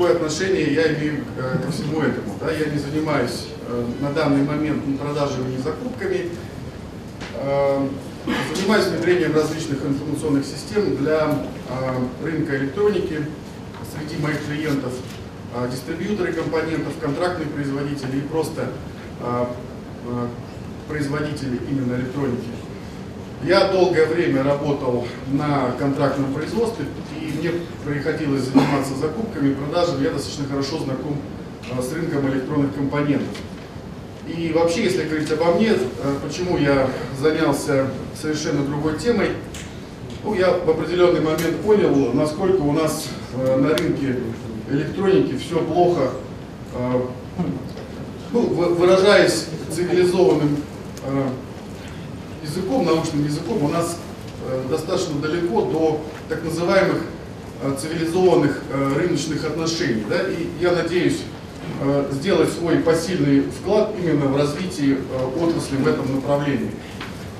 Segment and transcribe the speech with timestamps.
[0.00, 2.34] какое отношение я имею э, ко всему этому.
[2.40, 2.50] Да?
[2.50, 6.30] Я не занимаюсь э, на данный момент ни продажами, ни закупками.
[7.34, 7.86] Э,
[8.56, 11.44] занимаюсь внедрением различных информационных систем для
[12.22, 13.26] рынка электроники.
[13.94, 14.92] Среди моих клиентов
[15.70, 18.68] дистрибьюторы компонентов, контрактные производители и просто
[20.88, 22.48] производители именно электроники.
[23.42, 26.84] Я долгое время работал на контрактном производстве,
[27.18, 27.52] и мне
[27.86, 30.04] приходилось заниматься закупками, продажами.
[30.04, 31.16] Я достаточно хорошо знаком
[31.72, 33.28] а, с рынком электронных компонентов.
[34.28, 37.86] И вообще, если говорить обо мне, а, почему я занялся
[38.20, 39.30] совершенно другой темой,
[40.22, 44.18] ну, я в определенный момент понял, насколько у нас а, на рынке
[44.70, 46.10] электроники все плохо,
[48.32, 50.58] ну, выражаясь цивилизованным
[52.42, 53.96] языком, научным языком, у нас
[54.46, 57.02] э, достаточно далеко до так называемых
[57.62, 60.04] э, цивилизованных э, рыночных отношений.
[60.08, 60.16] Да?
[60.28, 61.18] И я надеюсь
[62.10, 64.98] сделать свой посильный вклад именно в развитие
[65.40, 66.70] отрасли в этом направлении.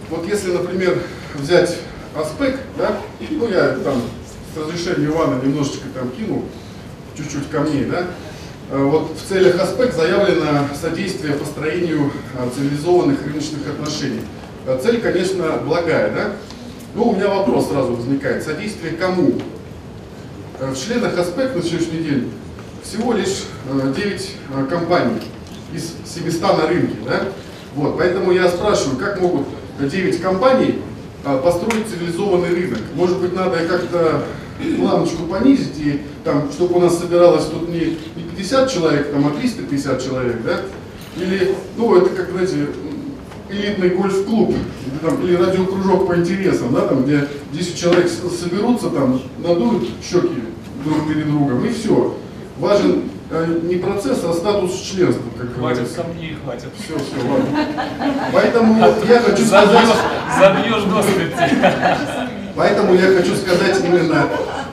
[0.09, 1.03] Вот если, например,
[1.35, 1.79] взять
[2.15, 2.97] аспект, да,
[3.31, 4.01] ну я там
[4.55, 6.45] с разрешения Ивана немножечко там кину,
[7.17, 8.07] чуть-чуть камней, да,
[8.71, 12.13] вот в целях аспект заявлено содействие построению
[12.55, 14.21] цивилизованных рыночных отношений.
[14.67, 16.33] Э, цель, конечно, благая, да?
[16.95, 18.43] Но у меня вопрос сразу возникает.
[18.43, 19.33] Содействие кому?
[20.59, 22.31] Э, в членах Аспект на сегодняшний день
[22.83, 23.97] всего лишь 9
[24.55, 25.21] э, компаний
[25.73, 27.23] из 700 на рынке, да?
[27.75, 29.47] Вот, поэтому я спрашиваю, как могут
[29.81, 30.81] 9 компаний
[31.23, 32.81] построить цивилизованный рынок?
[32.95, 34.25] Может быть, надо как-то
[34.79, 39.39] планочку понизить, и там, чтобы у нас собиралось тут не, не 50 человек, там, а
[39.39, 40.63] 350 человек, да?
[41.17, 42.67] Или, ну, это как, знаете,
[43.51, 44.55] элитный гольф-клуб
[45.03, 50.43] там, или радиокружок по интересам, да, там, где 10 человек соберутся, там, надуют щеки
[50.85, 52.17] друг перед другом, и все.
[52.59, 56.69] Важен э, не процесс, а статус членства, как Хватит сомнений, хватит.
[56.79, 57.67] Все, все, ладно.
[58.33, 58.79] Поэтому
[59.09, 59.87] я хочу сказать...
[60.39, 61.05] Забьешь до
[62.57, 64.27] Поэтому я хочу сказать именно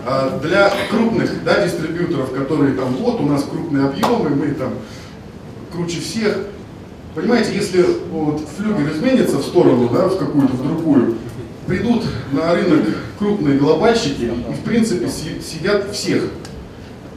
[0.05, 4.73] а, для крупных да, дистрибьюторов, которые там, вот у нас крупные объемы, мы там
[5.71, 6.37] круче всех,
[7.17, 11.15] Понимаете, если вот флюгер изменится в сторону, да, в какую-то, в другую,
[11.65, 12.81] придут на рынок
[13.17, 16.25] крупные глобальщики и в принципе сидят всех.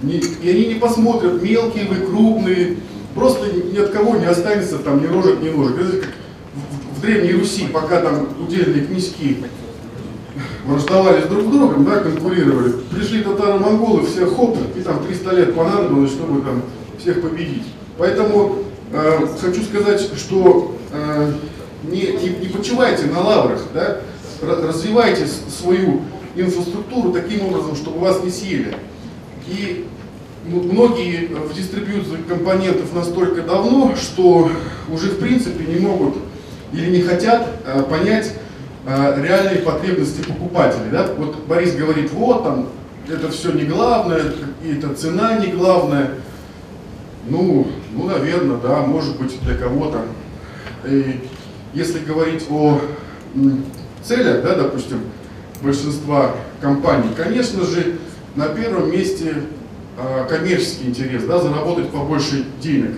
[0.03, 2.79] И они не посмотрят, мелкие вы, крупные,
[3.15, 5.79] просто ни от кого не останется там ни рожек, ни ножек.
[5.79, 6.11] Это как
[6.97, 9.45] в Древней Руси, пока там удельные князьки
[10.65, 16.13] враждовали друг с другом, да, конкурировали, пришли татаро-монголы, все хоп, и там 300 лет понадобилось,
[16.13, 16.63] чтобы там
[16.99, 17.67] всех победить.
[17.99, 21.33] Поэтому Э, хочу сказать, что э,
[21.85, 23.99] не, не, не почивайте на лаврах, да?
[24.43, 26.03] развивайте свою
[26.35, 28.75] инфраструктуру таким образом, чтобы вас не съели.
[29.47, 29.87] И
[30.45, 34.51] многие в дистрибьюции компонентов настолько давно, что
[34.91, 36.17] уже в принципе не могут
[36.73, 38.35] или не хотят э, понять
[38.87, 40.91] реальные потребности покупателей.
[40.91, 41.07] Да?
[41.17, 42.69] Вот Борис говорит, вот там,
[43.09, 44.23] это все не главное,
[44.65, 46.13] это цена не главная.
[47.29, 50.05] Ну, ну, наверное, да, может быть для кого-то.
[50.85, 51.21] И
[51.75, 52.81] если говорить о
[54.03, 55.01] целях, да, допустим,
[55.63, 57.99] большинства компаний, конечно же,
[58.35, 59.35] на первом месте
[59.99, 62.93] э, коммерческий интерес, да, заработать побольше денег.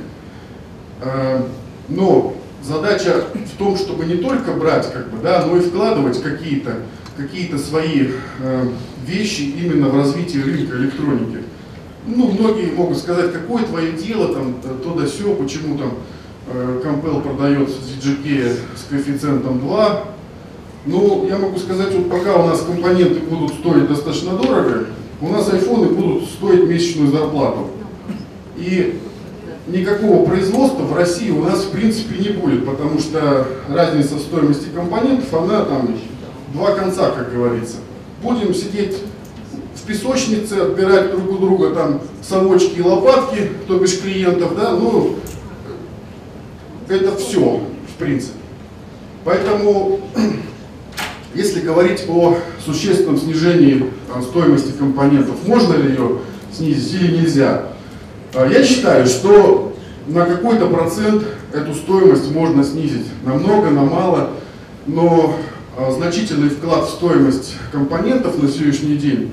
[1.01, 1.43] Э,
[1.89, 6.77] но задача в том, чтобы не только брать, как бы, да, но и вкладывать какие-то
[7.17, 8.09] какие свои
[8.41, 8.69] э,
[9.07, 11.39] вещи именно в развитие рынка электроники
[12.07, 15.93] ну, многие могут сказать, какое твое дело, там, то да сё, почему там
[16.49, 20.05] э, Compel продает ZGK с коэффициентом 2.
[20.87, 24.87] Ну, я могу сказать, вот пока у нас компоненты будут стоить достаточно дорого,
[25.21, 27.69] у нас айфоны будут стоить месячную зарплату.
[28.57, 28.99] И
[29.69, 34.67] никакого производства в России у нас в принципе не будет, потому что разница в стоимости
[34.75, 35.97] компонентов, она там
[36.53, 37.77] два конца, как говорится.
[38.23, 38.99] Будем сидеть
[39.83, 45.17] в песочнице, отбирать друг у друга там совочки и лопатки, то бишь клиентов, да, ну,
[46.89, 48.39] это все, в принципе.
[49.25, 50.01] Поэтому,
[51.35, 53.87] если говорить о существенном снижении
[54.23, 56.19] стоимости компонентов, можно ли ее
[56.53, 57.65] снизить или нельзя,
[58.35, 59.75] а, я считаю, что
[60.07, 64.31] на какой-то процент эту стоимость можно снизить, на много, на мало,
[64.87, 65.35] но
[65.77, 69.33] а, значительный вклад в стоимость компонентов на сегодняшний день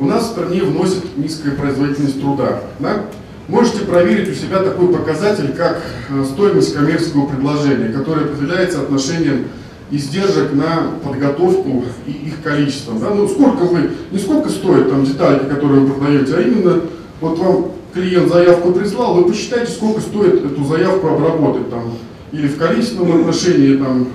[0.00, 2.62] у нас в стране вносит низкая производительность труда.
[2.78, 3.04] Да?
[3.48, 9.48] Можете проверить у себя такой показатель, как э, стоимость коммерческого предложения, которое определяется отношением
[9.90, 12.98] издержек на подготовку и их количеством.
[13.00, 13.10] Да?
[13.10, 16.80] Ну, сколько вы, не сколько стоят там детали, которые вы продаете, а именно
[17.20, 21.92] Вот вам клиент заявку прислал, вы посчитайте, сколько стоит эту заявку обработать там,
[22.32, 24.08] или в количественном отношении, там,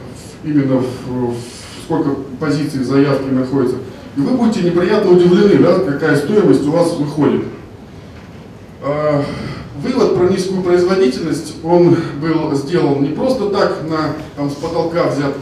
[0.44, 1.36] именно в, в
[1.84, 3.76] сколько позиций в заявке находится.
[4.16, 7.44] И вы будете неприятно удивлены, да, какая стоимость у вас выходит.
[8.82, 9.22] А,
[9.82, 15.34] вывод про низкую производительность, он был сделан не просто так, на, там, с потолка взят.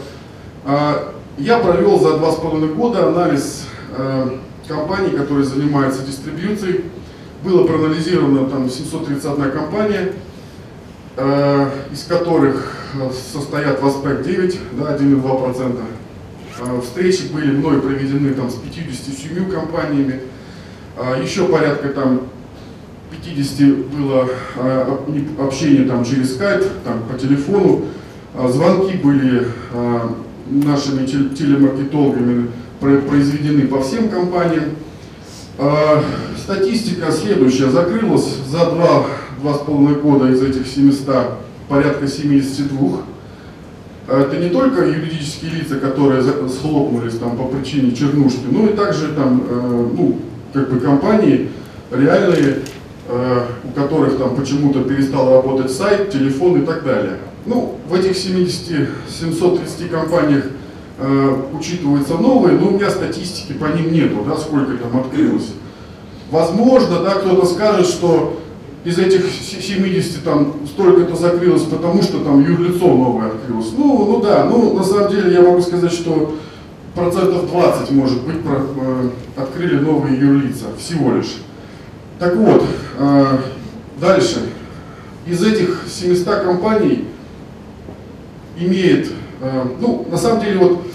[0.66, 3.66] А, я провел за два с половиной года анализ
[3.96, 6.86] а, компаний, которые занимаются дистрибьюцией.
[7.44, 10.14] Было проанализировано там 731 компания,
[11.92, 12.74] из которых
[13.34, 15.78] состоят Васпек 9, да, 1,2%.
[16.59, 20.21] А, встречи были мной проведены там с 57 компаниями.
[20.97, 22.21] А, еще порядка там
[23.25, 25.05] 50 было а,
[25.39, 27.85] общение там через скайп, там по телефону.
[28.50, 29.45] Звонки были
[30.50, 32.47] нашими телемаркетологами
[32.79, 34.71] произведены по всем компаниям.
[36.35, 37.69] Статистика следующая.
[37.69, 39.05] Закрылась за два,
[39.39, 41.38] два с половиной года из этих 700
[41.69, 43.12] порядка 72 а
[44.07, 49.44] это не только юридические лица, которые схлопнулись там по причине чернушки, но и также там,
[49.50, 50.19] э, ну,
[50.51, 51.50] как бы компании
[51.89, 52.59] реальные,
[53.07, 57.17] э, у которых там почему-то перестал работать сайт, телефон и так далее.
[57.45, 60.45] Ну, в этих 70, 730 компаниях
[61.00, 65.53] э, учитываются новые, но у меня статистики по ним нету, да, сколько там открылось.
[66.29, 68.43] Возможно, да, кто-то скажет, что
[68.85, 73.71] из этих 70 там столько-то закрылось, потому что там юрлицо новое открылось.
[73.77, 76.35] Ну, ну да, ну на самом деле я могу сказать, что
[76.94, 81.38] процентов 20, может быть, про, э, открыли новые юрлица всего лишь.
[82.19, 82.63] Так вот,
[83.00, 83.38] э,
[84.00, 84.50] дальше.
[85.25, 87.06] Из этих 700 компаний
[88.57, 89.09] имеет,
[89.41, 90.88] э, ну, на самом деле, вот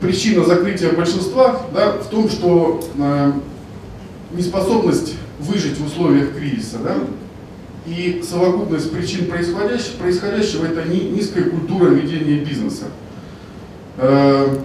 [0.00, 3.32] причина закрытия большинства да, в том, что э,
[4.32, 6.78] неспособность выжить в условиях кризиса.
[6.82, 6.94] Да?
[7.86, 12.84] И совокупность причин происходящего, происходящего это низкая культура ведения бизнеса.
[13.98, 14.58] Э,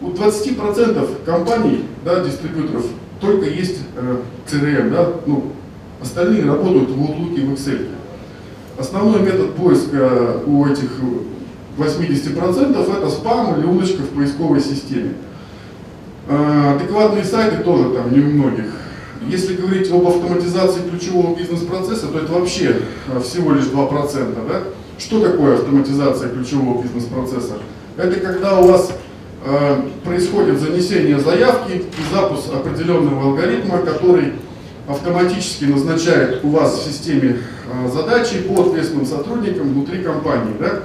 [0.00, 2.86] у 20% компаний, да, дистрибьюторов,
[3.20, 4.16] только есть э,
[4.50, 5.52] CRM, да, ну,
[6.00, 7.88] остальные работают в Outlook и в Excel.
[8.78, 10.90] Основной метод поиска у этих
[11.76, 15.14] 80% это спам или удочка в поисковой системе.
[16.28, 18.66] Э, адекватные сайты тоже там не у многих.
[19.28, 24.48] Если говорить об автоматизации ключевого бизнес-процесса, то это вообще э, всего лишь 2%.
[24.48, 24.62] Да?
[24.98, 27.54] Что такое автоматизация ключевого бизнес-процесса?
[27.96, 28.92] Это когда у вас
[29.44, 34.32] э, происходит занесение заявки и запуск определенного алгоритма, который
[34.88, 37.38] автоматически назначает у вас в системе
[37.70, 40.54] э, задачи по ответственным сотрудникам внутри компании.
[40.58, 40.80] Да?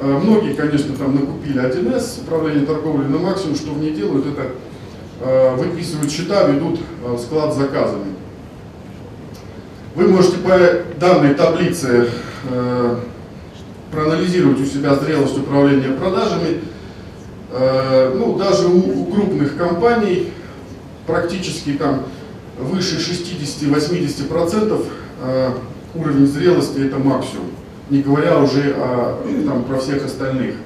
[0.00, 4.50] Э, многие, конечно, там накупили 1С, управление торговли на максимум, что в ней делают, это
[5.20, 6.78] Э, выписывают счета, ведут
[7.18, 8.14] склад с заказами.
[9.94, 10.58] Вы можете по
[10.98, 12.08] данной таблице
[12.50, 12.96] э,
[13.90, 16.60] проанализировать у себя зрелость управления продажами.
[17.50, 20.34] Ну, даже у, крупных компаний
[21.06, 22.02] практически там
[22.58, 24.86] выше 60-80%
[25.94, 27.46] уровень зрелости это максимум,
[27.90, 30.56] не говоря уже о, там, про всех остальных.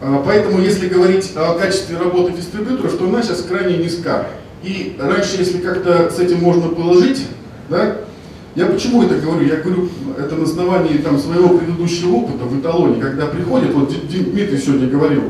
[0.00, 4.26] Поэтому, если говорить о качестве работы дистрибьюторов, то она сейчас крайне низка.
[4.62, 7.26] И раньше, если как-то с этим можно было жить,
[7.68, 7.98] да,
[8.54, 9.46] я почему это говорю?
[9.46, 9.88] Я говорю
[10.18, 15.22] это на основании там, своего предыдущего опыта в эталоне, когда приходит, вот Дмитрий сегодня говорил,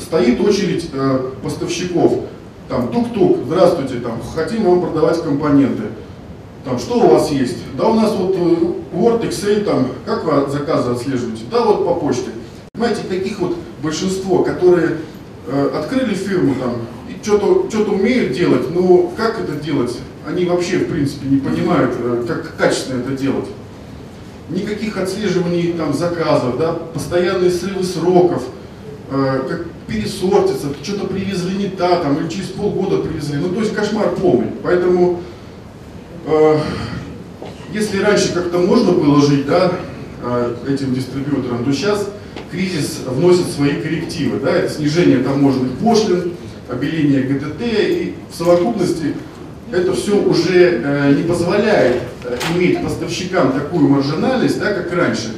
[0.00, 2.20] стоит очередь э, поставщиков,
[2.68, 5.84] там, тук-тук, здравствуйте, там, хотим вам продавать компоненты.
[6.64, 7.58] Там, что у вас есть?
[7.76, 8.38] Да у нас вот э,
[8.92, 11.44] Word, Excel, там, как вы заказы отслеживаете?
[11.50, 12.30] Да вот по почте.
[12.72, 14.98] Понимаете, таких вот большинство, которые
[15.46, 16.72] э, открыли фирму там
[17.08, 19.96] и что-то что умеют делать, но как это делать,
[20.26, 23.46] они вообще в принципе не понимают, э, как качественно это делать.
[24.50, 28.42] Никаких отслеживаний там заказов, да, постоянные срывы сроков,
[29.10, 33.38] э, как пересортиться, что-то привезли не так, там, или через полгода привезли.
[33.38, 34.48] Ну, то есть кошмар полный.
[34.62, 35.22] Поэтому,
[36.26, 36.58] э,
[37.72, 39.72] если раньше как-то можно было жить, да,
[40.22, 42.06] э, этим дистрибьюторам, то сейчас
[42.50, 44.38] кризис вносит свои коррективы.
[44.40, 46.32] Да, это снижение таможенных пошлин,
[46.68, 49.14] обеление ГТТ и в совокупности
[49.70, 55.34] это все уже э, не позволяет э, иметь поставщикам такую маржинальность, да, как раньше.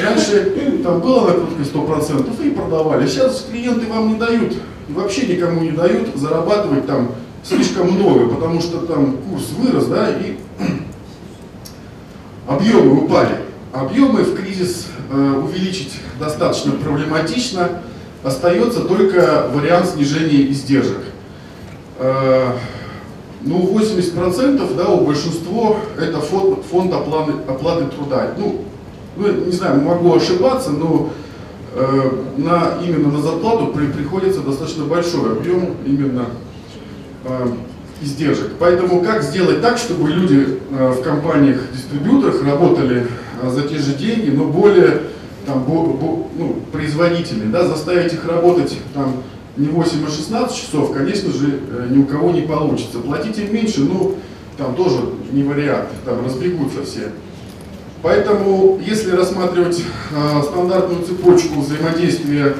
[0.00, 3.06] Раньше там было накрутка 100% и продавали.
[3.06, 4.54] Сейчас клиенты вам не дают,
[4.88, 10.36] вообще никому не дают зарабатывать там слишком много, потому что там курс вырос, да, и
[12.46, 13.36] объемы упали.
[13.72, 17.82] Объемы в кризис э, увеличить достаточно проблематично.
[18.22, 21.00] Остается только вариант снижения издержек.
[21.98, 22.52] Э,
[23.42, 28.34] ну, 80% да, у большинства это фонд, фонд оплаты, оплаты труда.
[28.36, 28.64] Ну,
[29.16, 31.10] ну, не знаю, могу ошибаться, но
[31.74, 36.26] э, на, именно на зарплату при, приходится достаточно большой объем именно
[37.24, 37.46] э,
[38.02, 38.52] издержек.
[38.58, 43.06] Поэтому как сделать так, чтобы люди э, в компаниях-дистрибьюторах работали
[43.42, 45.02] э, за те же деньги, но более
[45.50, 49.22] там, ну, производительные, да, заставить их работать там,
[49.56, 52.98] не 8, а 16 часов, конечно же, э, ни у кого не получится.
[52.98, 54.16] Платить им меньше, ну,
[54.56, 54.98] там тоже
[55.32, 57.10] не вариант, там разбегутся все.
[58.02, 62.54] Поэтому, если рассматривать э, стандартную цепочку взаимодействия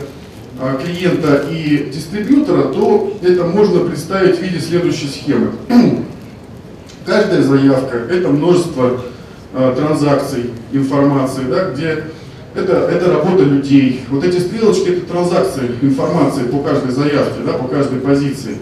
[0.60, 5.52] э, клиента и дистрибьютора, то это можно представить в виде следующей схемы.
[7.06, 9.00] Каждая заявка– это множество
[9.54, 12.04] э, транзакций, информации, да, где
[12.54, 14.04] это, это работа людей.
[14.08, 18.56] Вот эти стрелочки– это транзакции информации по каждой заявке, да, по каждой позиции.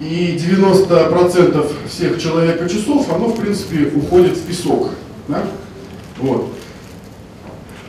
[0.00, 4.90] И 90% всех человека часов, оно, в принципе, уходит в песок.
[5.26, 5.42] Да?
[6.18, 6.52] Вот.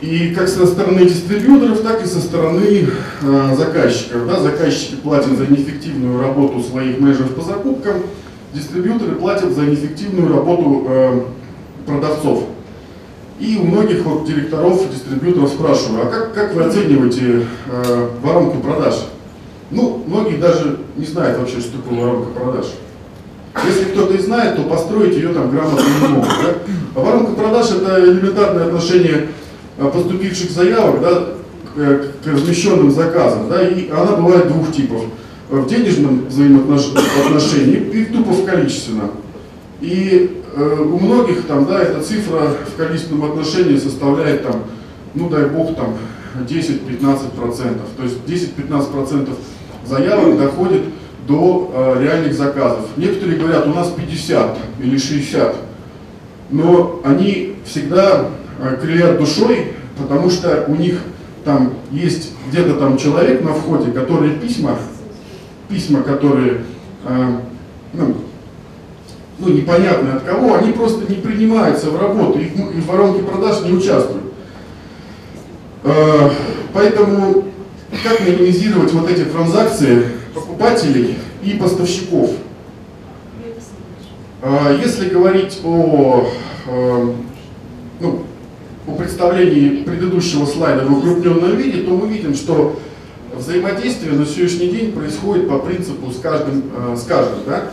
[0.00, 2.88] И как со стороны дистрибьюторов, так и со стороны
[3.22, 4.26] э, заказчиков.
[4.26, 4.40] Да?
[4.40, 8.02] Заказчики платят за неэффективную работу своих менеджеров по закупкам,
[8.54, 11.20] дистрибьюторы платят за неэффективную работу э,
[11.86, 12.44] продавцов.
[13.40, 19.06] И у многих вот директоров, дистрибьюторов спрашиваю, а как, как вы оцениваете э, воронку продаж?
[19.70, 22.66] Ну, многие даже не знают вообще, что такое воронка продаж.
[23.66, 26.28] Если кто-то и знает, то построить ее там грамотно не могут.
[26.28, 26.54] Да?
[26.94, 29.28] А воронка продаж это элементарное отношение
[29.78, 31.24] э, поступивших заявок да,
[31.74, 33.48] к, к размещенным заказам.
[33.48, 35.04] Да, и она бывает двух типов.
[35.48, 39.12] В денежном взаимоотношении и тупо в количественном.
[39.80, 44.64] И Э, у многих там, да, эта цифра в количественном отношении составляет там,
[45.14, 45.94] ну дай бог, там
[46.48, 47.80] 10-15%.
[47.96, 49.30] То есть 10-15%
[49.86, 50.82] заявок доходит
[51.26, 52.86] до э, реальных заказов.
[52.96, 55.54] Некоторые говорят, у нас 50 или 60,
[56.50, 58.26] но они всегда
[58.58, 61.00] э, крылят душой, потому что у них
[61.44, 64.76] там есть где-то там человек на входе, который письма,
[65.68, 66.62] письма, которые
[67.04, 67.28] э,
[67.92, 68.16] ну,
[69.40, 73.72] ну, непонятно от кого, они просто не принимаются в работу, их, в воронке продаж не
[73.72, 74.24] участвуют.
[75.82, 76.30] Э,
[76.74, 77.44] поэтому
[78.04, 80.04] как минимизировать вот эти транзакции
[80.34, 82.30] покупателей и поставщиков?
[84.42, 86.28] Э, если говорить о,
[86.66, 87.12] э,
[88.00, 88.22] ну,
[88.86, 92.78] о представлении предыдущего слайда в укрупненном виде, то мы видим, что
[93.34, 97.70] взаимодействие на сегодняшний день происходит по принципу с каждым, с каждым да?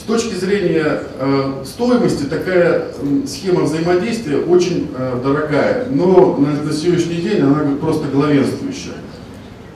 [0.00, 6.72] С точки зрения э, стоимости такая э, схема взаимодействия очень э, дорогая, но на, на
[6.72, 8.94] сегодняшний день она просто главенствующая.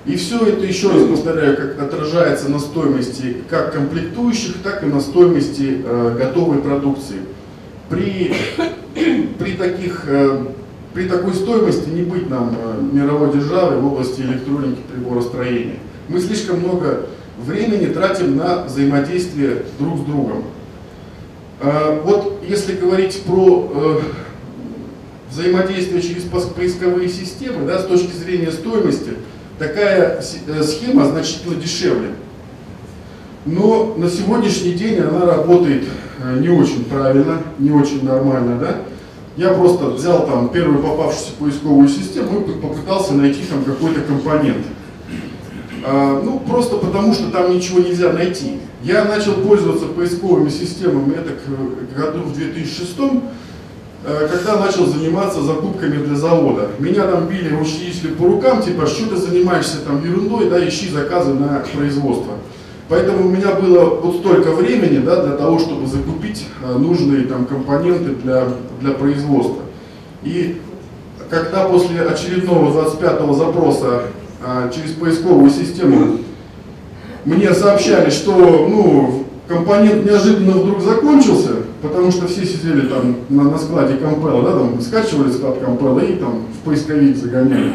[0.07, 5.01] И все это, еще раз повторяю, как отражается на стоимости как комплектующих, так и на
[5.01, 7.21] стоимости э, готовой продукции.
[7.91, 8.33] При,
[9.39, 10.47] при, таких, э,
[10.95, 15.77] при такой стоимости не быть нам э, мировой державой в области электроники приборостроения.
[16.09, 17.09] Мы слишком много
[17.45, 20.45] времени тратим на взаимодействие друг с другом.
[21.61, 24.01] А, вот если говорить про э,
[25.31, 29.11] взаимодействие через поисковые системы, да, с точки зрения стоимости,
[29.59, 32.11] такая э, схема значительно дешевле.
[33.47, 35.85] Но на сегодняшний день она работает
[36.23, 38.59] э, не очень правильно, не очень нормально.
[38.59, 38.77] Да?
[39.37, 44.65] Я просто взял там первую попавшуюся поисковую систему и попытался найти там какой-то компонент.
[45.87, 48.59] А, ну, просто потому, что там ничего нельзя найти.
[48.83, 52.97] Я начал пользоваться поисковыми системами это к году в 2006
[54.07, 56.71] э, когда начал заниматься закупками для завода.
[56.79, 61.35] Меня там били, учитель по рукам, типа, что ты занимаешься там ерундой, да, ищи заказы
[61.35, 62.33] на производство.
[62.89, 67.45] Поэтому у меня было вот столько времени, да, для того, чтобы закупить э, нужные там
[67.45, 68.49] компоненты для,
[68.81, 69.63] для производства.
[70.23, 70.61] И
[71.29, 74.07] когда после очередного 25-го запроса а,
[74.75, 76.19] через поисковую систему
[77.25, 78.33] мне сообщали, что
[78.69, 81.51] ну, компонент неожиданно вдруг закончился,
[81.83, 86.17] потому что все сидели там на, на складе компайла, да, там скачивали склад компайла и
[86.17, 87.73] там в поисковик загоняли.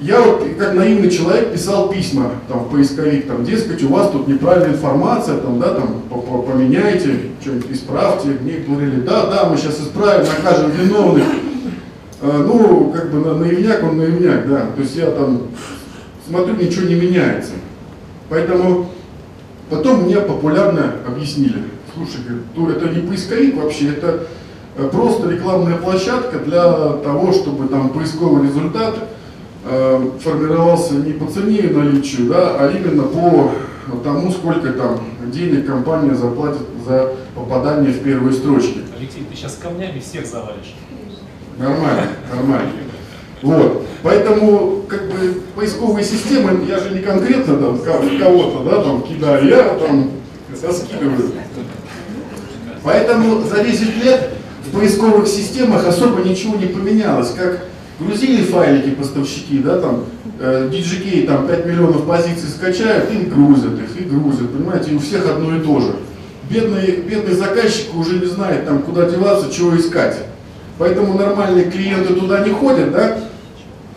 [0.00, 4.26] Я вот как наивный человек писал письма там, в поисковик, там, дескать, у вас тут
[4.26, 8.30] неправильная информация, там, да, там, поменяйте, что-нибудь исправьте.
[8.42, 11.24] Мне говорили, да, да, мы сейчас исправим, накажем виновных.
[12.24, 14.66] А, ну, как бы на, наивняк, он наивняк, да.
[14.76, 15.42] То есть я там
[16.26, 17.52] смотрю, ничего не меняется.
[18.28, 18.90] Поэтому
[19.68, 22.20] потом мне популярно объяснили, слушай,
[22.76, 24.26] это не поисковик вообще, это
[24.76, 26.62] э, просто рекламная площадка для
[27.02, 28.94] того, чтобы там поисковый результат
[29.64, 33.50] э, формировался не по цене и наличию, да, а именно по
[34.04, 35.00] тому, сколько там
[35.32, 38.78] денег компания заплатит за попадание в первые строчки.
[38.96, 40.74] Алексей, ты сейчас камнями всех завалишь.
[41.58, 42.72] Нормально, нормально.
[43.42, 43.86] Вот.
[44.02, 49.62] Поэтому, как бы, поисковые системы, я же не конкретно там кого-то, да, там кидаю, я
[49.74, 50.10] там
[50.62, 51.32] раскидываю.
[52.82, 54.30] Поэтому за 10 лет
[54.66, 57.30] в поисковых системах особо ничего не поменялось.
[57.30, 57.66] Как
[58.00, 60.04] грузили файлики поставщики, да, там,
[60.40, 64.98] э, DGK там 5 миллионов позиций скачают и грузят их, и грузят, понимаете, и у
[64.98, 65.94] всех одно и то же.
[66.50, 70.16] Бедный, бедный заказчик уже не знает, там, куда деваться, чего искать.
[70.78, 73.18] Поэтому нормальные клиенты туда не ходят, да,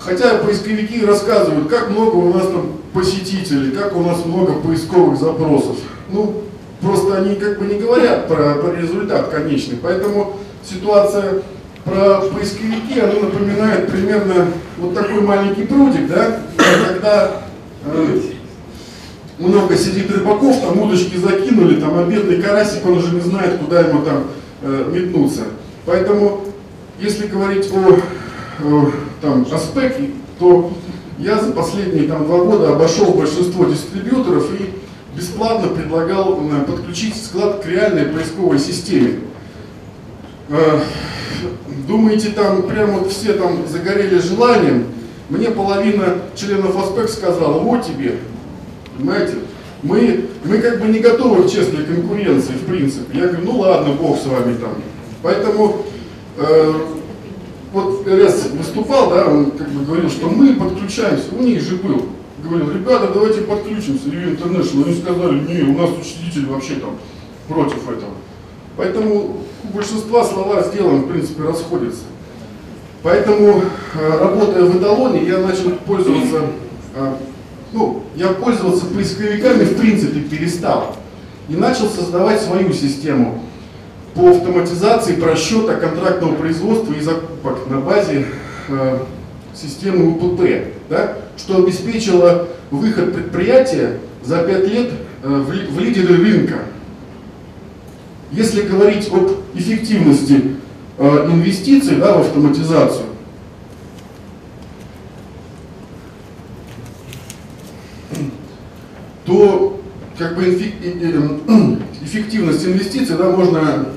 [0.05, 5.77] Хотя поисковики рассказывают, как много у нас там посетителей, как у нас много поисковых запросов.
[6.11, 6.43] Ну,
[6.79, 9.77] просто они как бы не говорят про, про результат конечный.
[9.81, 11.41] Поэтому ситуация
[11.83, 16.41] про поисковики, она напоминает примерно вот такой маленький прудик, да,
[16.87, 17.41] когда
[17.85, 18.19] э,
[19.39, 23.79] много сидит рыбаков, там удочки закинули, там а бедный карасик, он уже не знает, куда
[23.79, 24.25] ему там
[24.61, 25.41] э, метнуться.
[25.87, 26.44] Поэтому,
[26.99, 27.99] если говорить о
[29.21, 29.99] там, аспект,
[30.39, 30.71] то
[31.17, 34.69] я за последние там, два года обошел большинство дистрибьюторов и
[35.15, 39.19] бесплатно предлагал э, подключить склад к реальной поисковой системе.
[40.49, 40.81] Э,
[41.87, 44.87] думаете, там прямо все там загорели желанием?
[45.29, 48.17] Мне половина членов АСПЕК сказала, вот тебе,
[48.95, 49.35] понимаете,
[49.81, 53.17] мы, мы как бы не готовы к честной конкуренции, в принципе.
[53.17, 54.73] Я говорю, ну ладно, бог с вами там.
[55.21, 55.85] Поэтому
[57.75, 62.07] вот РС выступал, да, он как бы говорил, что мы подключаемся, у них же был,
[62.43, 66.97] говорил, ребята, давайте подключимся, Review International, они сказали, не, у нас учредитель вообще там
[67.47, 68.11] против этого.
[68.77, 72.03] Поэтому у большинства слова с в принципе, расходятся.
[73.03, 73.61] Поэтому,
[73.93, 76.41] э, работая в эталоне, я начал пользоваться,
[76.95, 77.13] э,
[77.71, 80.95] ну, я пользоваться поисковиками в принципе перестал.
[81.47, 83.43] И начал создавать свою систему
[84.15, 88.25] по автоматизации просчета контрактного производства и закупок на базе
[88.69, 88.99] э,
[89.53, 90.41] системы УПП,
[90.89, 96.59] да, что обеспечило выход предприятия за 5 лет э, в, лидеры рынка.
[98.31, 100.55] Если говорить об эффективности
[100.97, 103.07] э, инвестиций да, в автоматизацию,
[109.25, 109.81] то
[110.17, 110.45] как бы
[112.01, 113.89] эффективность инвестиций да, можно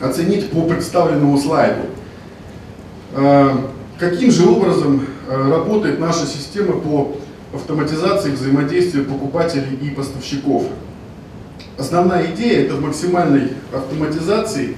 [0.00, 1.82] оценить по представленному слайду.
[3.14, 3.50] Э,
[3.98, 7.16] каким же образом э, работает наша система по
[7.54, 10.66] автоматизации взаимодействия покупателей и поставщиков?
[11.76, 14.76] Основная идея это в максимальной автоматизации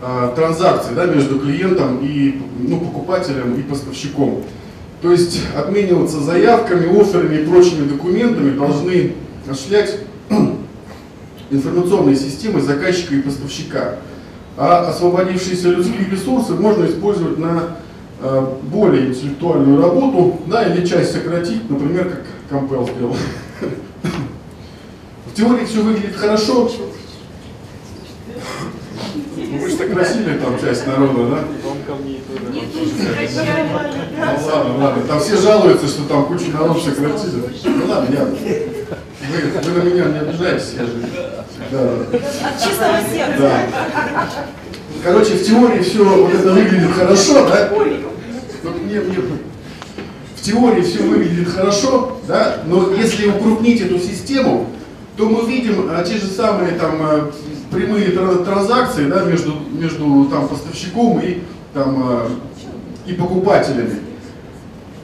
[0.00, 4.42] э, транзакций да, между клиентом и ну, покупателем и поставщиком.
[5.02, 9.12] То есть обмениваться заявками, офферами и прочими документами должны
[9.48, 9.98] осуществлять
[11.50, 13.96] информационные системы заказчика и поставщика
[14.56, 17.76] а освободившиеся людские ресурсы можно использовать на
[18.20, 23.16] э, более интеллектуальную работу, да, или часть сократить, например, как Компел сделал.
[25.26, 26.70] В теории все выглядит хорошо.
[29.36, 31.38] Вы же сократили там часть народа, да?
[32.52, 35.02] Ну ладно, ладно.
[35.08, 37.42] Там все жалуются, что там кучу народу сократили.
[37.64, 38.28] Ну ладно, я.
[39.30, 40.92] Вы, вы на меня не обижайтесь, я же.
[41.70, 42.18] Да.
[42.58, 43.38] Чистого сердца.
[43.38, 44.28] Да.
[45.02, 47.70] Короче, в теории все вот это выглядит хорошо, да?
[47.70, 49.18] Вот мне, мне,
[50.36, 52.58] в теории все выглядит хорошо, да?
[52.66, 54.70] Но если укрупнить эту систему,
[55.16, 57.32] то мы видим а, те же самые там а,
[57.70, 61.40] прямые транзакции, да, между между там поставщиком и
[61.72, 62.30] там а,
[63.06, 64.00] и покупателями.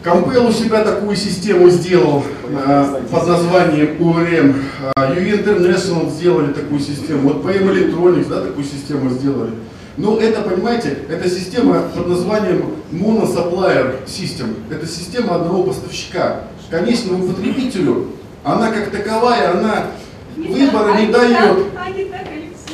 [0.03, 4.63] Компел у себя такую систему сделал э, под названием URM.
[4.97, 7.29] UE International сделали такую систему.
[7.29, 9.53] Вот PM Electronics да, такую систему сделали.
[9.99, 14.55] Но это, понимаете, это система под названием Monosupplier System.
[14.71, 16.45] Это система одного поставщика.
[16.71, 18.07] Конечному потребителю
[18.43, 19.89] она как таковая, она
[20.35, 21.59] выбора не дает.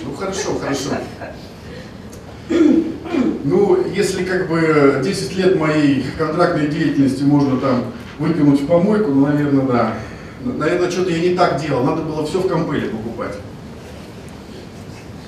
[0.04, 0.90] Ну хорошо, хорошо.
[3.46, 7.85] Ну, если как бы 10 лет моей контрактной деятельности можно там
[8.18, 9.92] выкинуть в помойку, ну, наверное, да.
[10.44, 13.37] Наверное, что-то я не так делал, надо было все в компеле покупать.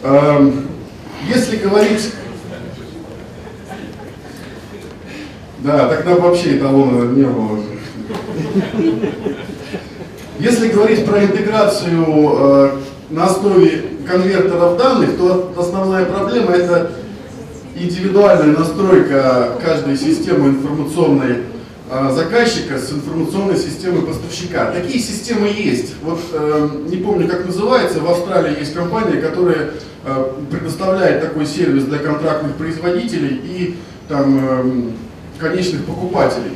[0.03, 0.67] Эм,
[1.29, 2.13] если говорить...
[5.59, 7.61] Да, тогда вообще эталона не было.
[10.41, 12.71] Если говорить про интеграцию э,
[13.11, 16.93] на основе конвертеров данных, то основная проблема это
[17.81, 21.39] индивидуальная настройка каждой системы информационной
[21.91, 24.71] э, заказчика с информационной системой поставщика.
[24.73, 25.95] Такие системы есть.
[26.03, 29.71] Вот э, не помню, как называется, в Австралии есть компания, которая
[30.05, 33.77] э, предоставляет такой сервис для контрактных производителей и
[34.09, 34.91] там, э,
[35.39, 36.53] конечных покупателей.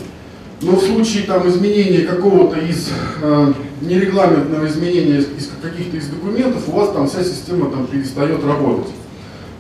[0.63, 2.89] Но в случае там, изменения какого-то из
[3.21, 8.93] э, нерегламентного изменения из каких-то из документов, у вас там вся система там, перестает работать.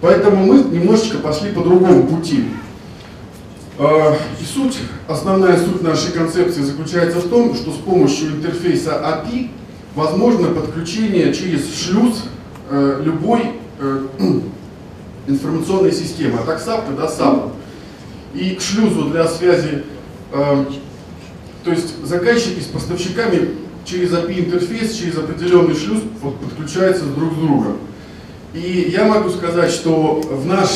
[0.02, 2.46] Поэтому мы немножечко пошли по другому пути.
[3.78, 9.50] Э, и суть, основная суть нашей концепции заключается в том, что с помощью интерфейса API
[9.94, 12.24] возможно подключение через шлюз
[12.68, 14.06] э, любой э,
[15.28, 17.52] информационной системы, от AXAP до SAP.
[18.34, 19.84] И к шлюзу для связи
[20.32, 20.64] э,
[21.64, 23.50] то есть заказчики с поставщиками
[23.84, 27.76] через API интерфейс, через определенный шлюз подключаются друг с другом.
[28.54, 30.68] И я могу сказать, что в наш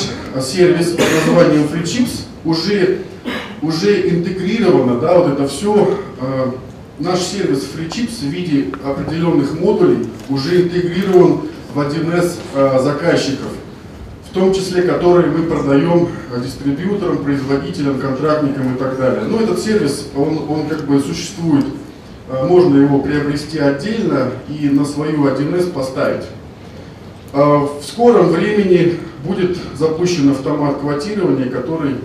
[0.42, 3.00] сервис под названием FreeChips уже,
[3.60, 6.50] уже интегрировано, да, вот это все, э,
[6.98, 11.42] наш сервис FreeChips в виде определенных модулей уже интегрирован
[11.74, 13.52] в 1С э, заказчиков
[14.30, 16.08] в том числе которые мы продаем
[16.44, 19.22] дистрибьюторам, производителям, контрактникам и так далее.
[19.22, 21.64] Но этот сервис, он, он как бы существует,
[22.28, 26.24] э, можно его приобрести отдельно и на свою 1С поставить.
[27.36, 31.96] Э, в скором времени будет запущен автомат квотирования, который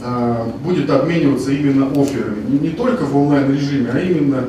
[0.00, 2.58] э, будет обмениваться именно офферами.
[2.60, 4.44] Не, только в онлайн режиме, а именно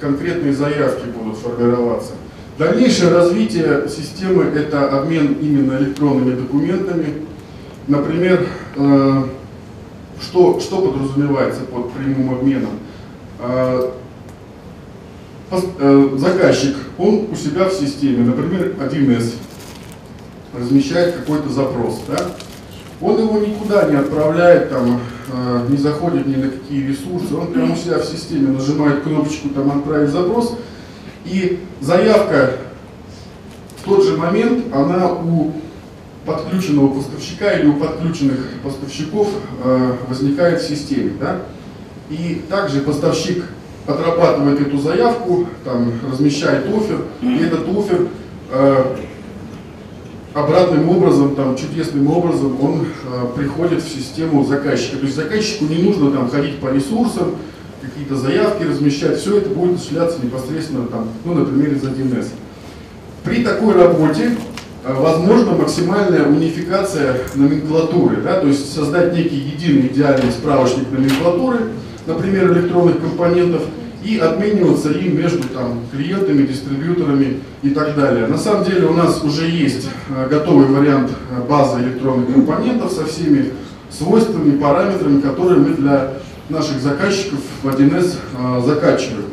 [0.00, 2.12] конкретные заявки будут формироваться.
[2.58, 7.26] Дальнейшее развитие системы– это обмен именно электронными документами.
[7.86, 8.46] Например,
[10.22, 12.70] что, что подразумевается под прямым обменом?
[15.50, 19.34] Э, э, заказчик, он у себя в системе, например, 1С,
[20.56, 22.02] размещает какой-то запрос.
[22.06, 22.16] Да?
[23.00, 25.00] Он его никуда не отправляет, там,
[25.68, 29.70] не заходит ни на какие ресурсы, он прямо у себя в системе нажимает кнопочку там,
[29.70, 30.58] «Отправить запрос»,
[31.24, 32.56] и заявка
[33.80, 35.52] в тот же момент, она у
[36.26, 39.28] подключенного поставщика или у подключенных поставщиков
[39.64, 41.12] э, возникает в системе.
[41.18, 41.42] Да?
[42.10, 43.44] И также поставщик
[43.92, 48.08] отрабатывает эту заявку, там, размещает офер, и этот офер
[48.50, 48.96] э,
[50.34, 54.96] обратным образом, там, чудесным образом, он э, приходит в систему заказчика.
[54.96, 57.36] То есть заказчику не нужно там, ходить по ресурсам,
[57.80, 62.28] какие-то заявки размещать, все это будет осуществляться непосредственно там, ну, например, из 1С.
[63.24, 64.36] При такой работе
[64.84, 71.72] э, возможна максимальная унификация номенклатуры, да, то есть создать некий единый идеальный справочник номенклатуры,
[72.06, 73.62] например, электронных компонентов,
[74.02, 78.26] и обмениваться им между там, клиентами, дистрибьюторами и так далее.
[78.26, 83.04] На самом деле у нас уже есть э, готовый вариант э, базы электронных компонентов со
[83.04, 83.52] всеми
[83.90, 86.14] свойствами, параметрами, которые мы для
[86.48, 89.26] наших заказчиков в 1С э, закачиваем.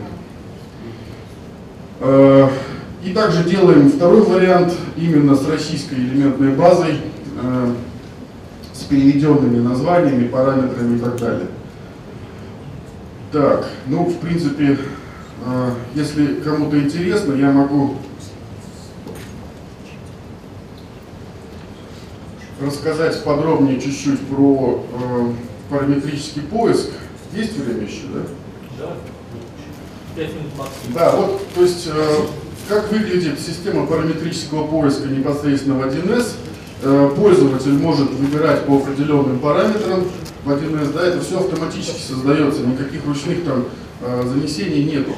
[3.04, 6.98] И также делаем второй вариант именно с российской элементной базой,
[8.72, 11.48] с переведенными названиями, параметрами и так далее.
[13.32, 14.78] Так, ну, в принципе,
[15.96, 17.96] если кому-то интересно, я могу
[22.62, 24.84] рассказать подробнее чуть-чуть про
[25.70, 26.90] параметрический поиск.
[27.34, 28.22] Есть время еще, да?
[28.80, 28.94] Да.
[30.16, 30.94] Пять минут максимум.
[30.94, 32.16] Да, вот, то есть, э,
[32.70, 36.34] как выглядит система параметрического поиска непосредственно в 1С.
[36.84, 40.06] Э, пользователь может выбирать по определенным параметрам
[40.52, 43.66] 1С, да, это все автоматически создается, никаких ручных там
[44.02, 45.14] э, занесений нету.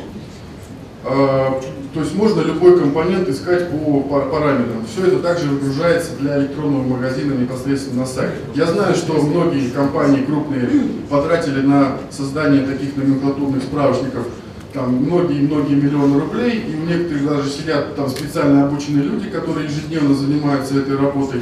[1.06, 1.52] Э,
[1.94, 4.86] то есть можно любой компонент искать по параметрам.
[4.86, 8.32] Все это также выгружается для электронного магазина непосредственно на сайт.
[8.54, 10.70] Я знаю, что многие компании крупные
[11.10, 14.26] потратили на создание таких номенклатурных справочников
[14.74, 20.13] там многие-многие миллионы рублей, и у некоторых даже сидят там специально обученные люди, которые ежедневно
[20.13, 21.42] занимаются этой работой.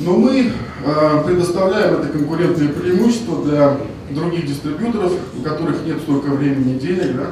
[0.00, 0.50] Но мы
[0.84, 3.76] э, предоставляем это конкурентное преимущество для
[4.10, 7.26] других дистрибьюторов, у которых нет столько времени и денег, да,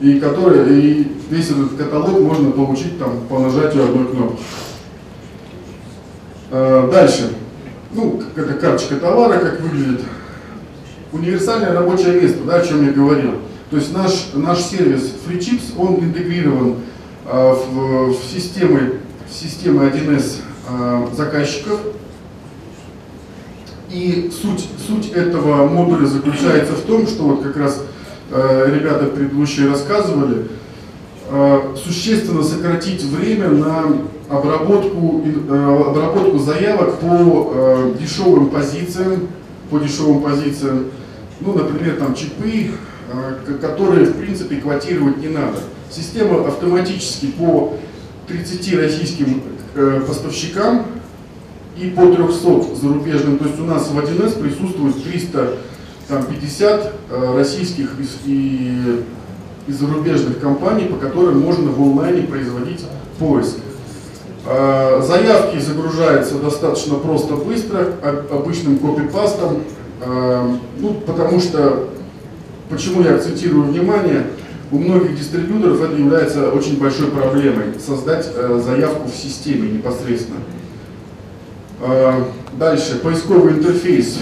[0.00, 4.42] и, который, и весь этот каталог можно получить там, по нажатию одной кнопки.
[6.50, 7.32] А, дальше.
[7.92, 10.02] Ну, это карточка товара, как выглядит.
[11.12, 13.32] Универсальное рабочее место, да, о чем я говорил.
[13.70, 16.76] То есть наш, наш сервис FreeChips, он интегрирован
[17.26, 20.49] а, в, в системы, в системы 1С а,
[21.16, 21.80] заказчиков.
[23.90, 27.80] И суть, суть этого модуля заключается в том, что вот как раз
[28.32, 30.46] Э, ребята предыдущие рассказывали,
[31.28, 33.86] э, существенно сократить время на
[34.28, 39.28] обработку, э, обработку заявок по дешевым позициям,
[39.68, 40.86] по дешевым позициям,
[41.40, 42.70] ну, например, там чипы,
[43.12, 45.58] э, которые, в принципе, квотировать не надо.
[45.90, 47.74] Система автоматически по
[48.28, 49.59] 30 российским э,
[50.06, 50.86] поставщикам
[51.80, 57.92] и по 300 зарубежным, то есть у нас в 1С присутствует 350 э, российских
[58.26, 59.02] и,
[59.66, 62.84] и зарубежных компаний, по которым можно в онлайне производить
[63.18, 63.56] поиск.
[64.46, 67.86] Э, заявки загружаются достаточно просто быстро,
[68.30, 69.62] обычным копипастом,
[70.02, 71.88] э, ну, потому что,
[72.68, 74.26] почему я акцентирую внимание,
[74.70, 80.40] у многих дистрибьюторов это является очень большой проблемой, создать э, заявку в системе непосредственно.
[82.58, 84.18] Дальше, поисковый интерфейс.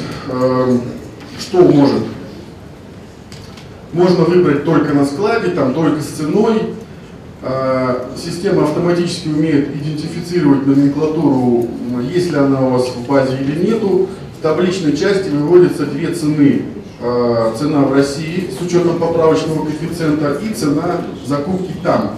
[1.40, 2.04] Что может?
[3.92, 6.74] Можно выбрать только на складе, там только с ценой,
[7.40, 11.68] а, система автоматически умеет идентифицировать номенклатуру,
[12.12, 14.08] есть ли она у вас в базе или нету.
[14.38, 16.62] В табличной части выводятся две цены.
[17.00, 22.16] А, цена в России с учетом поправочного коэффициента и цена закупки там.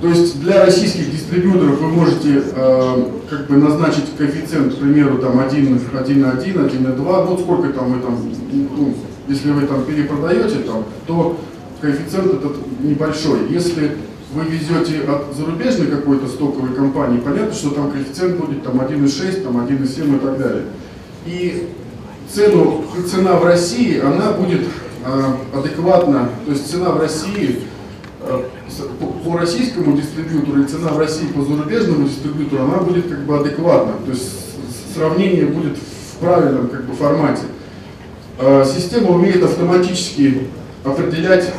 [0.00, 5.40] То есть для российских дистрибьюторов вы можете э, как бы назначить коэффициент, к примеру, там
[5.40, 8.16] 1, 1,1, 1,2, ну сколько там вы там,
[8.76, 8.94] ну,
[9.26, 11.36] если вы там перепродаете, там, то
[11.80, 13.48] коэффициент этот небольшой.
[13.50, 13.96] Если
[14.32, 19.58] вы везете от зарубежной какой-то стоковой компании, понятно, что там коэффициент будет там 1,6, там
[19.58, 20.64] 1,7 и так далее.
[21.26, 21.68] И
[22.32, 24.62] цену, цена в России, она будет
[25.04, 25.22] э,
[25.54, 27.60] адекватна, то есть цена в России
[28.20, 28.42] э,
[29.24, 33.94] по, российскому дистрибьютору и цена в России по зарубежному дистрибьютору, она будет как бы адекватна,
[34.04, 34.30] то есть
[34.94, 37.42] сравнение будет в правильном как бы формате.
[38.38, 40.48] Э, система умеет автоматически
[40.84, 41.52] определять,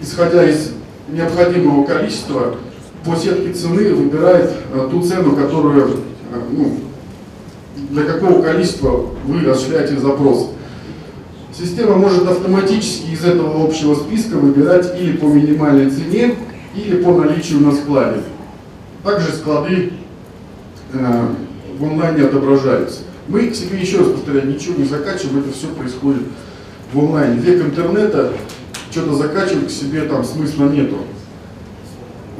[0.00, 0.72] исходя из
[1.08, 2.54] необходимого количества
[3.04, 4.52] по сетке цены выбирает
[4.90, 5.96] ту цену, которую,
[6.52, 6.78] ну,
[7.90, 10.50] для какого количества вы осуществляете запрос.
[11.52, 16.36] Система может автоматически из этого общего списка выбирать или по минимальной цене,
[16.74, 18.20] или по наличию на складе.
[19.02, 19.92] Также склады
[20.92, 21.26] э,
[21.78, 23.00] в онлайне отображаются.
[23.26, 26.22] Мы к себе еще раз повторяю, ничего не закачиваем, это все происходит
[26.92, 27.40] в онлайне.
[27.40, 28.32] Век интернета,
[28.90, 30.98] что-то закачивать к себе там смысла нету.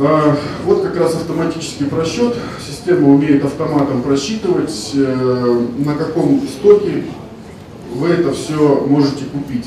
[0.03, 0.35] А,
[0.65, 2.35] вот как раз автоматический просчет.
[2.67, 7.05] Система умеет автоматом просчитывать, э, на каком стоке
[7.95, 9.67] вы это все можете купить.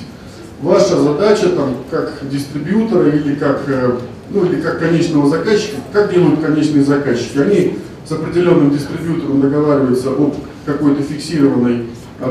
[0.62, 3.91] Ваша задача, там, как дистрибьютора или как, э,
[4.32, 7.38] ну, или как конечного заказчика, как делают конечные заказчики?
[7.38, 10.34] Они с определенным дистрибьютором договариваются об
[10.65, 11.86] какой-то фиксированной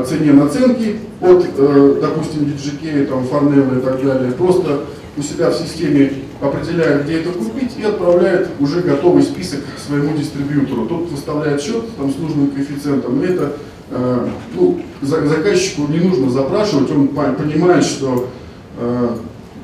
[0.05, 4.81] цене наценки от, э, допустим, DGK, там, Farnell и так далее, просто
[5.15, 10.85] у себя в системе определяет, где это купить и отправляет уже готовый список своему дистрибьютору.
[10.85, 13.21] Тот выставляет счет там, с нужным коэффициентом.
[13.21, 13.53] И это
[13.89, 18.29] э, ну, заказчику не нужно запрашивать, он понимает, что
[18.77, 19.17] э,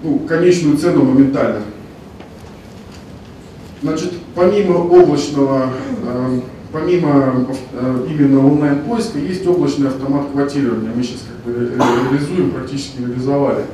[0.04, 1.62] ну, конечную цену моментально.
[3.82, 5.72] Значит, помимо облачного
[6.04, 6.40] э,
[6.72, 10.92] помимо э, именно онлайн-поиска, есть облачный автомат квотирования.
[10.96, 11.74] Мы сейчас как бы
[12.12, 13.64] реализуем, практически реализовали.
[13.64, 13.66] А,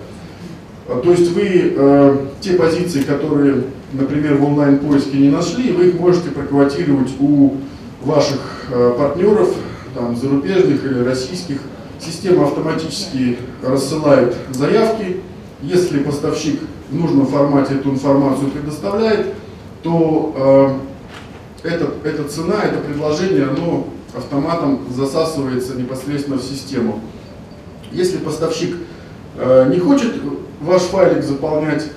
[0.87, 6.29] то есть вы э, те позиции, которые, например, в онлайн-поиске не нашли, вы их можете
[6.29, 7.55] проквотировать у
[8.03, 9.53] ваших э, партнеров,
[9.95, 11.61] там, зарубежных или российских.
[11.99, 15.21] Система автоматически рассылает заявки.
[15.61, 16.59] Если поставщик
[16.91, 19.33] в нужном формате эту информацию предоставляет,
[19.81, 20.77] то
[21.63, 26.99] эта, эта цена, это предложение, оно автоматом засасывается непосредственно в систему.
[27.91, 28.75] Если поставщик
[29.37, 30.15] э, не хочет
[30.65, 31.87] ваш файлик заполнять,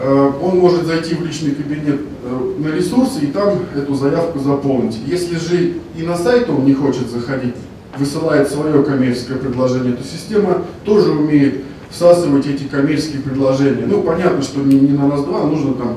[0.00, 4.98] э, он может зайти в личный кабинет э, на ресурсы и там эту заявку заполнить.
[5.06, 7.54] Если же и на сайт он не хочет заходить,
[7.98, 13.86] высылает свое коммерческое предложение, то система тоже умеет всасывать эти коммерческие предложения.
[13.86, 15.96] Ну, понятно, что не, не на раз-два, а нужно там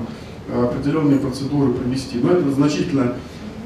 [0.53, 2.19] определенные процедуры провести.
[2.21, 3.15] Но это значительно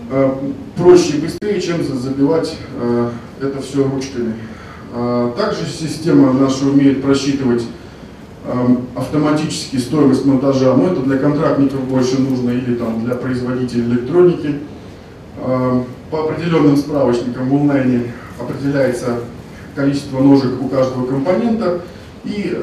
[0.09, 0.31] э,
[0.75, 3.09] проще и быстрее, чем забивать э,
[3.41, 4.33] это все ручками.
[4.93, 7.63] Э, также система наша умеет просчитывать
[8.95, 14.59] автоматически стоимость монтажа, но это для контрактников больше нужно или там для производителей электроники.
[16.11, 19.19] По определенным справочникам в онлайне определяется
[19.75, 21.81] количество ножек у каждого компонента
[22.25, 22.53] и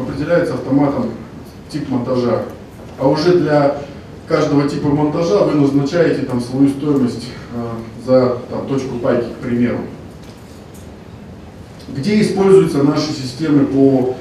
[0.00, 1.10] определяется автоматом
[1.68, 2.44] тип монтажа
[2.98, 3.82] а уже для
[4.26, 9.78] каждого типа монтажа вы назначаете там свою стоимость э, за там, точку пайки, к примеру.
[11.88, 14.16] Где используются наши системы по,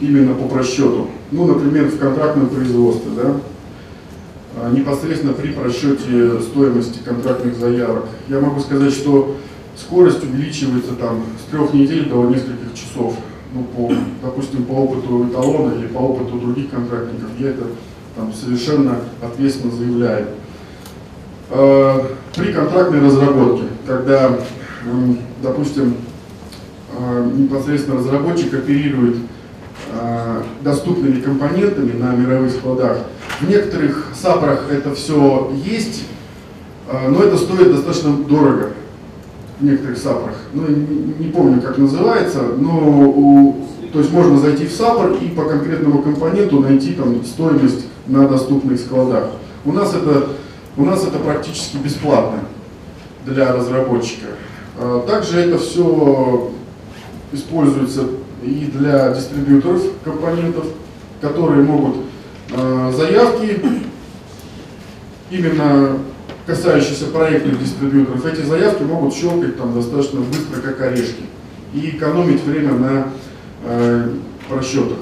[0.00, 1.08] именно по просчету?
[1.30, 4.70] Ну, например, в контрактном производстве, да?
[4.70, 8.06] непосредственно при просчете стоимости контрактных заявок.
[8.28, 9.36] Я могу сказать, что
[9.76, 13.14] скорость увеличивается там с трех недель до нескольких часов.
[13.54, 13.92] Ну, по,
[14.22, 17.64] допустим, по опыту эталона или по опыту других контрактников, я это
[18.16, 20.26] там, совершенно ответственно заявляю.
[21.50, 22.00] Э,
[22.34, 24.38] При контрактной разработке, когда,
[25.42, 25.94] допустим, э,
[27.34, 29.16] непосредственно разработчик оперирует
[29.92, 32.98] э, доступными компонентами на мировых складах,
[33.40, 36.04] в некоторых сапрах это все есть,
[36.90, 38.70] э, но это стоит достаточно дорого
[39.60, 40.34] в некоторых сапрах.
[40.52, 40.64] Ну,
[41.18, 43.56] не, помню, как называется, но у-
[43.92, 48.78] то есть можно зайти в сапр и по конкретному компоненту найти там стоимость на доступных
[48.78, 49.28] складах.
[49.64, 50.28] У нас это,
[50.76, 52.40] у нас это практически бесплатно
[53.24, 54.26] для разработчика.
[55.06, 56.50] Также это все
[57.36, 58.08] используется
[58.42, 60.66] и для дистрибьюторов компонентов,
[61.20, 61.96] которые могут
[62.52, 63.60] а, заявки
[65.30, 65.98] именно
[66.46, 71.24] касающиеся проектных дистрибьюторов, эти заявки могут щелкать там достаточно быстро, как орешки,
[71.74, 73.08] и экономить время на
[73.64, 74.08] э,
[74.48, 74.98] расчетах.